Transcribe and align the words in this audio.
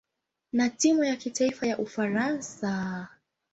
na 0.53 0.69
timu 0.69 1.03
ya 1.03 1.15
kitaifa 1.15 1.67
ya 1.67 1.77
Ufaransa. 1.79 3.07